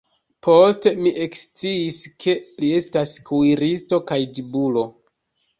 Poste 0.45 0.93
mi 1.07 1.11
eksciis, 1.25 1.99
ke 2.25 2.35
li 2.65 2.71
estas 2.79 3.13
kuiristo 3.29 4.01
kaj 4.13 4.21
ĝibulo. 4.39 4.89